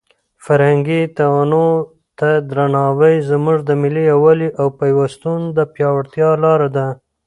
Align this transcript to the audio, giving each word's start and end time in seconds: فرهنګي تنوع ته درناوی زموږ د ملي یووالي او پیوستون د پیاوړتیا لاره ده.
فرهنګي 0.43 1.01
تنوع 1.17 1.73
ته 2.19 2.29
درناوی 2.49 3.15
زموږ 3.29 3.57
د 3.65 3.69
ملي 3.81 4.03
یووالي 4.11 4.49
او 4.59 4.67
پیوستون 4.79 5.39
د 5.57 5.59
پیاوړتیا 5.73 6.29
لاره 6.43 6.69
ده. 6.75 6.87